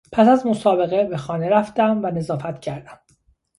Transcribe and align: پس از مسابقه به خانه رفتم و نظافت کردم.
پس 0.11 0.27
از 0.27 0.45
مسابقه 0.47 1.03
به 1.05 1.17
خانه 1.17 1.49
رفتم 1.49 2.03
و 2.03 2.09
نظافت 2.11 2.59
کردم. 2.61 2.99